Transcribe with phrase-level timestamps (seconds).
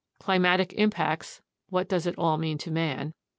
[0.13, 3.13] / Climatic \/ Impacts \ What does it all mean to man?